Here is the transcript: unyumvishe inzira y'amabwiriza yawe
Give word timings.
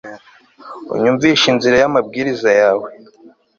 unyumvishe 0.93 1.45
inzira 1.53 1.75
y'amabwiriza 1.81 2.49
yawe 2.61 2.87